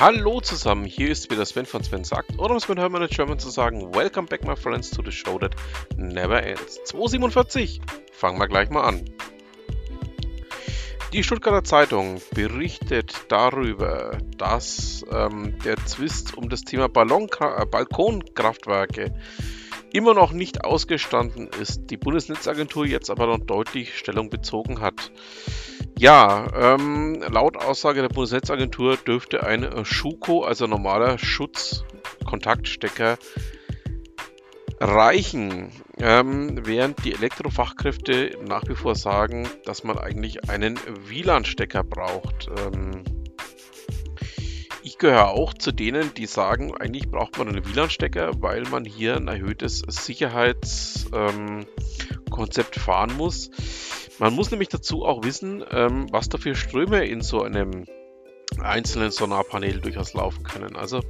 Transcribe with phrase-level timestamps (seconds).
[0.00, 3.40] Hallo zusammen, hier ist wieder Sven von Sven sagt, oder um mit Hermann in German
[3.40, 5.56] zu sagen, Welcome back my friends to the show that
[5.96, 6.78] never ends.
[6.84, 7.80] 247,
[8.12, 9.04] fangen wir gleich mal an.
[11.12, 19.12] Die Stuttgarter Zeitung berichtet darüber, dass ähm, der Zwist um das Thema Ballon äh, Balkonkraftwerke
[19.92, 25.10] immer noch nicht ausgestanden ist, die Bundesnetzagentur jetzt aber noch deutlich Stellung bezogen hat.
[25.98, 33.18] Ja, ähm, laut Aussage der Bundesnetzagentur dürfte ein Schuko, also normaler Schutzkontaktstecker,
[34.78, 42.48] reichen, ähm, während die Elektrofachkräfte nach wie vor sagen, dass man eigentlich einen WLAN-Stecker braucht.
[42.64, 43.02] Ähm,
[44.84, 49.16] ich gehöre auch zu denen, die sagen, eigentlich braucht man einen WLAN-Stecker, weil man hier
[49.16, 53.50] ein erhöhtes Sicherheitskonzept ähm, fahren muss.
[54.18, 57.86] Man muss nämlich dazu auch wissen, ähm, was da für Ströme in so einem
[58.60, 60.76] einzelnen Sonarpanel durchaus laufen können.
[60.76, 61.02] Also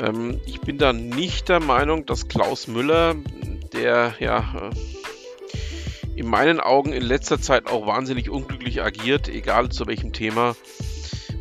[0.00, 3.14] ähm, ich bin da nicht der Meinung, dass Klaus Müller,
[3.72, 9.86] der ja äh, in meinen Augen in letzter Zeit auch wahnsinnig unglücklich agiert, egal zu
[9.86, 10.56] welchem Thema.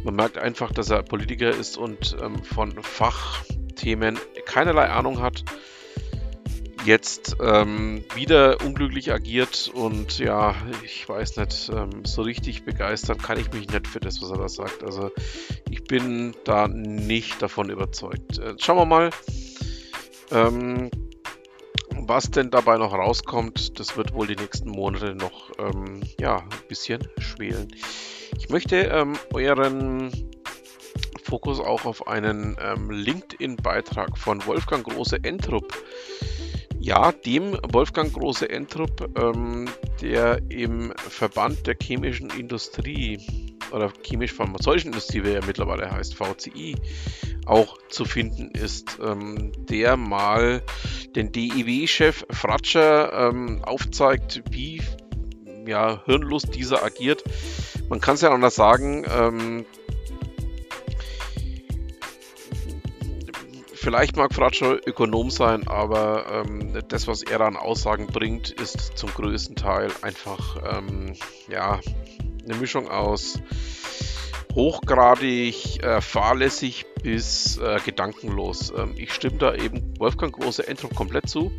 [0.04, 5.44] Man merkt einfach, dass er Politiker ist und ähm, von Fachthemen keinerlei Ahnung hat
[6.88, 13.38] jetzt ähm, wieder unglücklich agiert und ja, ich weiß nicht, ähm, so richtig begeistern kann
[13.38, 14.84] ich mich nicht für das, was er da sagt.
[14.84, 15.12] Also
[15.70, 18.40] ich bin da nicht davon überzeugt.
[18.40, 19.10] Äh, schauen wir mal,
[20.32, 20.90] ähm,
[21.92, 23.80] was denn dabei noch rauskommt.
[23.80, 27.68] Das wird wohl die nächsten Monate noch ähm, ja, ein bisschen schwelen.
[28.38, 30.12] Ich möchte ähm, euren
[31.24, 35.74] Fokus auch auf einen ähm, LinkedIn-Beitrag von Wolfgang Große-Entrup
[36.88, 39.66] ja, dem Wolfgang Große Entrup, ähm,
[40.02, 43.20] der im Verband der chemischen Industrie
[43.74, 46.78] oder chemisch-pharmazeutischen Industrie, wie er mittlerweile heißt, VCI,
[47.46, 50.64] auch zu finden ist, ähm, der mal
[51.14, 54.82] den DIW-Chef Fratscher ähm, aufzeigt, wie
[55.66, 57.22] ja, hirnlos dieser agiert.
[57.90, 59.06] Man kann es ja anders sagen,
[63.88, 69.10] Vielleicht mag Fratscho Ökonom sein, aber ähm, das, was er an Aussagen bringt, ist zum
[69.12, 71.14] größten Teil einfach ähm,
[71.48, 71.80] ja,
[72.44, 73.40] eine Mischung aus
[74.54, 78.74] hochgradig äh, fahrlässig bis äh, gedankenlos.
[78.78, 81.54] Ähm, ich stimme da eben Wolfgang Große Entrop komplett zu.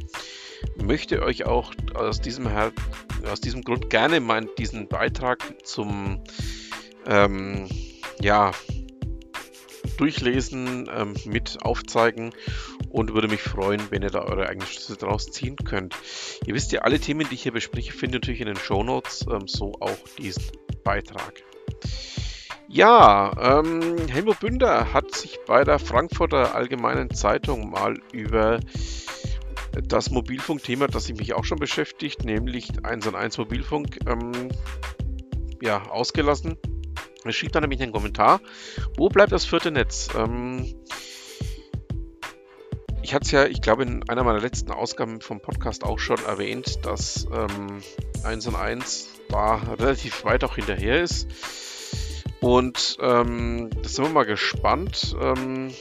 [0.76, 2.72] Möchte euch auch aus diesem, Her
[3.32, 6.22] aus diesem Grund gerne meinen, diesen Beitrag zum
[7.06, 7.70] ähm,
[8.20, 8.52] ja,
[10.00, 12.32] durchlesen, ähm, mit aufzeigen
[12.90, 15.94] und würde mich freuen, wenn ihr da eure eigenen Schlüsse daraus ziehen könnt.
[16.46, 18.82] Ihr wisst ja, alle Themen, die ich hier bespreche, findet ihr natürlich in den Show
[18.82, 20.44] Notes, ähm, so auch diesen
[20.84, 21.42] Beitrag.
[22.70, 28.60] Ja, ähm, Helmut Bünder hat sich bei der Frankfurter Allgemeinen Zeitung mal über
[29.86, 34.50] das Mobilfunkthema, das sich mich auch schon beschäftigt, nämlich 1 und 1 Mobilfunk, ähm,
[35.62, 36.58] ja, ausgelassen.
[37.24, 38.40] Er schrieb dann nämlich einen Kommentar,
[38.96, 40.08] wo bleibt das vierte Netz?
[40.16, 40.74] Ähm,
[43.02, 46.22] ich hatte es ja, ich glaube, in einer meiner letzten Ausgaben vom Podcast auch schon
[46.24, 47.80] erwähnt, dass ähm,
[48.22, 51.26] 1 und 1 da relativ weit auch hinterher ist.
[52.40, 55.16] Und ähm, da sind wir mal gespannt.
[55.20, 55.72] Ähm,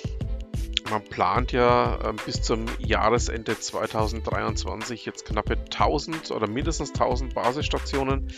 [0.89, 8.31] man plant ja äh, bis zum Jahresende 2023 jetzt knappe 1000 oder mindestens 1000 Basisstationen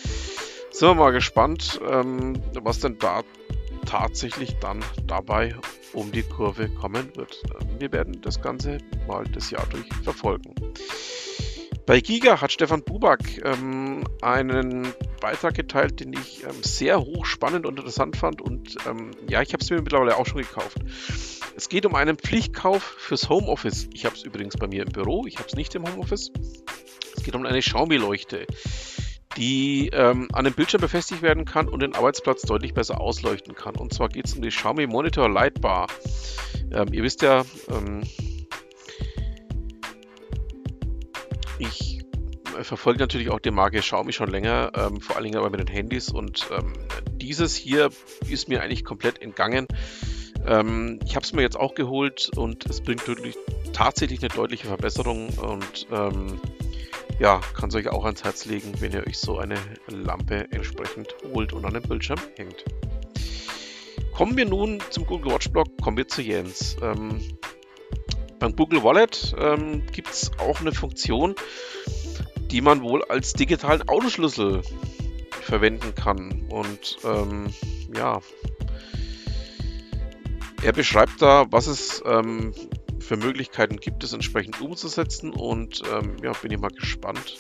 [0.72, 3.24] sind wir mal gespannt, ähm, was denn da
[3.86, 5.56] tatsächlich dann dabei
[5.94, 7.42] um die Kurve kommen wird.
[7.60, 10.54] Ähm, wir werden das Ganze mal das Jahr durch verfolgen.
[11.86, 17.80] Bei Giga hat Stefan Buback ähm, einen Beitrag geteilt, den ich ähm, sehr hochspannend und
[17.80, 18.42] interessant fand.
[18.42, 20.78] Und ähm, ja, ich habe es mir mittlerweile auch schon gekauft.
[21.56, 23.90] Es geht um einen Pflichtkauf fürs Homeoffice.
[23.92, 26.32] Ich habe es übrigens bei mir im Büro, ich habe es nicht im Homeoffice.
[27.18, 28.46] Es geht um eine Xiaomi-Leuchte
[29.40, 33.76] die ähm, an dem Bildschirm befestigt werden kann und den Arbeitsplatz deutlich besser ausleuchten kann.
[33.78, 35.88] Und zwar geht es um die Xiaomi Monitor Lightbar.
[36.74, 38.04] Ähm, ihr wisst ja, ähm,
[41.58, 42.02] ich
[42.62, 45.68] verfolge natürlich auch die Marke Xiaomi schon länger, ähm, vor allen Dingen aber mit den
[45.68, 46.74] Handys und ähm,
[47.14, 47.92] dieses hier
[48.30, 49.68] ist mir eigentlich komplett entgangen.
[50.46, 53.04] Ähm, ich habe es mir jetzt auch geholt und es bringt
[53.72, 55.88] tatsächlich eine deutliche Verbesserung und
[57.20, 59.58] ja, kann es euch auch ans Herz legen, wenn ihr euch so eine
[59.88, 62.66] Lampe entsprechend holt und an den Bildschirm hängt.
[64.14, 66.78] Kommen wir nun zum Google Watch Blog, kommen wir zu Jens.
[66.82, 67.22] Ähm,
[68.40, 71.36] beim Google Wallet ähm, gibt es auch eine Funktion,
[72.50, 74.62] die man wohl als digitalen Autoschlüssel
[75.42, 76.48] verwenden kann.
[76.50, 77.54] Und ähm,
[77.96, 78.22] ja,
[80.62, 82.54] Er beschreibt da, was es ähm,
[83.10, 87.40] für Möglichkeiten gibt, es entsprechend umzusetzen und ähm, ja, bin ich mal gespannt,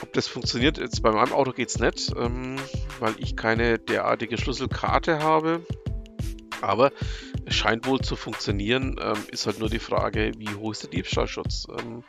[0.00, 0.78] ob das funktioniert.
[0.78, 2.56] Jetzt bei meinem Auto geht es nicht, ähm,
[2.98, 5.60] weil ich keine derartige Schlüsselkarte habe.
[6.62, 6.90] Aber
[7.44, 8.96] es scheint wohl zu funktionieren.
[8.98, 11.66] Ähm, ist halt nur die Frage, wie hoch ist der Diebstahlschutz?
[11.78, 12.02] Ähm,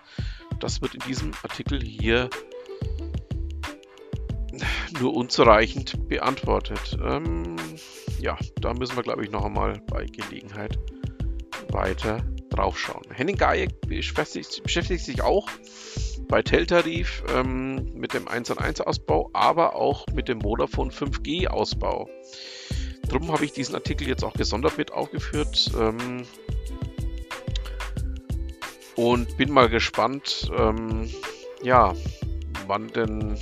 [0.61, 2.29] das wird in diesem Artikel hier
[5.01, 6.97] nur unzureichend beantwortet.
[7.03, 7.57] Ähm,
[8.21, 10.79] ja, da müssen wir, glaube ich, noch einmal bei Gelegenheit
[11.71, 13.03] weiter draufschauen.
[13.11, 15.47] Henning Gajek beschäftigt, sich auch
[16.27, 22.09] bei Teltarif ähm, mit dem 1 1 Ausbau, aber auch mit dem Vodafone 5G Ausbau.
[23.07, 25.71] Darum habe ich diesen Artikel jetzt auch gesondert mit aufgeführt.
[25.79, 26.25] Ähm,
[28.95, 31.09] und bin mal gespannt, ähm,
[31.61, 31.93] ja,
[32.65, 33.37] wann denn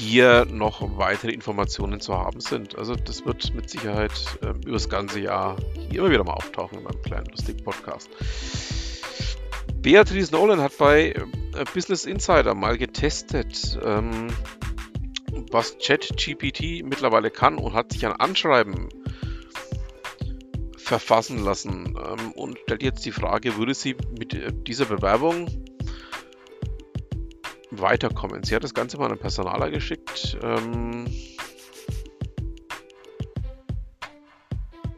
[0.00, 2.78] hier noch weitere Informationen zu haben sind.
[2.78, 4.12] Also das wird mit Sicherheit
[4.42, 8.08] äh, über das ganze Jahr hier immer wieder mal auftauchen in meinem kleinen lustigen Podcast.
[9.76, 11.24] Beatrice Nolan hat bei äh,
[11.74, 14.28] Business Insider mal getestet, ähm,
[15.50, 18.88] was ChatGPT mittlerweile kann und hat sich ein Anschreiben
[20.78, 25.46] verfassen lassen ähm, und stellt jetzt die Frage, würde sie mit äh, dieser Bewerbung
[27.80, 28.42] weiterkommen.
[28.42, 30.38] Sie hat das Ganze mal an einen Personaler geschickt.
[30.42, 31.06] Ähm,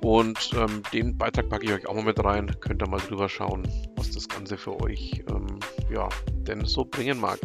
[0.00, 2.54] und ähm, den Beitrag packe ich euch auch mal mit rein.
[2.60, 5.60] Könnt ihr mal drüber schauen, was das Ganze für euch ähm,
[5.92, 6.08] ja,
[6.46, 7.38] denn so bringen mag.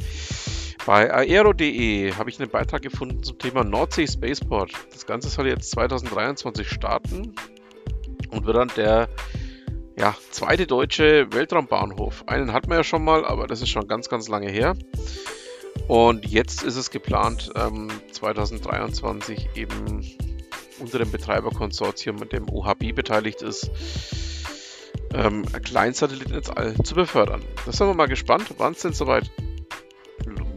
[0.85, 4.71] Bei aero.de habe ich einen Beitrag gefunden zum Thema Nordsee Spaceport.
[4.93, 7.35] Das Ganze soll jetzt 2023 starten
[8.31, 9.09] und wird dann der
[9.97, 12.23] ja, zweite deutsche Weltraumbahnhof.
[12.27, 14.75] Einen hatten wir ja schon mal, aber das ist schon ganz, ganz lange her.
[15.88, 20.05] Und jetzt ist es geplant, ähm, 2023 eben
[20.79, 23.71] unter dem Betreiberkonsortium, mit dem OHB beteiligt ist,
[25.13, 27.41] ähm, Kleinsatelliten ins All zu befördern.
[27.65, 29.31] Da sind wir mal gespannt, wann es denn soweit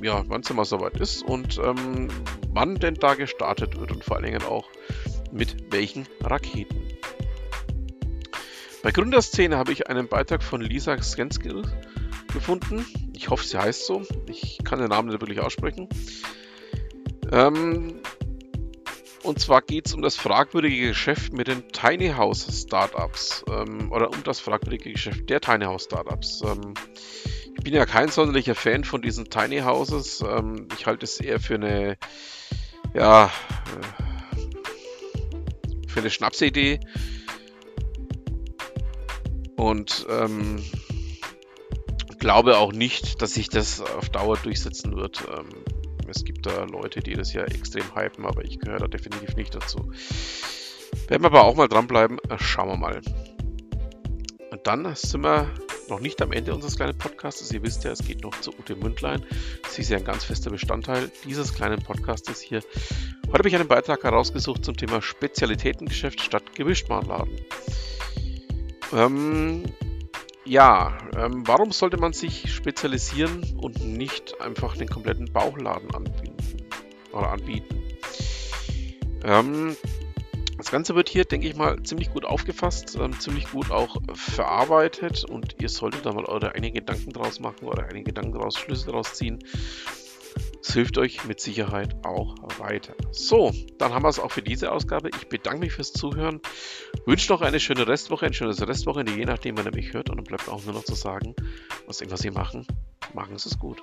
[0.02, 2.08] ja, wann es mal soweit ist und ähm,
[2.52, 4.69] wann denn da gestartet wird und vor allen Dingen auch
[5.32, 7.00] mit welchen Raketen.
[8.82, 11.62] Bei Gründerszene habe ich einen Beitrag von Lisa Skenskill
[12.32, 12.86] gefunden.
[13.12, 14.02] Ich hoffe, sie heißt so.
[14.26, 15.88] Ich kann den Namen nicht wirklich aussprechen.
[17.30, 18.00] Ähm,
[19.22, 23.44] und zwar geht es um das fragwürdige Geschäft mit den Tiny House Startups.
[23.50, 26.42] Ähm, oder um das fragwürdige Geschäft der Tiny House Startups.
[26.42, 26.72] Ähm,
[27.56, 30.24] ich bin ja kein sonderlicher Fan von diesen Tiny Houses.
[30.26, 31.98] Ähm, ich halte es eher für eine,
[32.94, 34.38] ja, äh,
[35.86, 36.80] für eine Schnapsidee.
[39.60, 40.56] Und ähm,
[42.18, 45.22] glaube auch nicht, dass sich das auf Dauer durchsetzen wird.
[45.30, 45.48] Ähm,
[46.08, 49.54] es gibt da Leute, die das ja extrem hypen, aber ich gehöre da definitiv nicht
[49.54, 49.92] dazu.
[51.08, 52.18] Werden wir aber auch mal dranbleiben.
[52.38, 53.02] Schauen wir mal.
[54.50, 55.50] Und dann sind wir
[55.90, 57.52] noch nicht am Ende unseres kleinen Podcasts.
[57.52, 59.26] Ihr wisst ja, es geht noch zu Ute Mündlein.
[59.68, 62.62] Sie ist ja ein ganz fester Bestandteil dieses kleinen Podcastes hier.
[63.26, 67.36] Heute habe ich einen Beitrag herausgesucht zum Thema Spezialitätengeschäft statt Gemischtwarenladen.
[68.92, 69.64] Ähm,
[70.44, 76.37] ja, ähm, warum sollte man sich spezialisieren und nicht einfach den kompletten Bauchladen anbieten?
[77.12, 77.82] Oder anbieten?
[79.25, 79.76] Ähm,
[80.56, 85.25] das Ganze wird hier, denke ich mal, ziemlich gut aufgefasst, ähm, ziemlich gut auch verarbeitet
[85.25, 88.90] und ihr solltet da mal eure eigenen Gedanken draus machen, eure eigenen Gedanken draus, Schlüsse
[88.90, 89.38] draus ziehen.
[90.62, 92.95] Es hilft euch mit Sicherheit auch weiter.
[93.12, 95.09] So, dann haben wir es auch für diese Ausgabe.
[95.09, 96.40] Ich bedanke mich fürs Zuhören.
[97.07, 100.11] Wünsche noch eine schöne Restwoche, ein schönes Restwochenende, je nachdem, wann ihr mich hört.
[100.11, 101.35] Und dann bleibt auch nur noch zu sagen,
[101.87, 102.67] was immer Sie machen,
[103.14, 103.81] machen Sie es gut.